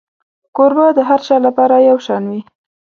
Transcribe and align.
کوربه 0.55 0.85
د 0.97 0.99
هر 1.09 1.19
چا 1.27 1.35
لپاره 1.47 1.75
یو 1.89 1.97
شان 2.05 2.23
وي. 2.31 2.41